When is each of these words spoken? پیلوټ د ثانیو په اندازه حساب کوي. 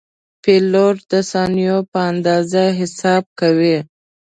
پیلوټ 0.43 0.95
د 1.11 1.13
ثانیو 1.31 1.77
په 1.91 1.99
اندازه 2.11 2.63
حساب 2.79 3.23
کوي. 3.39 3.77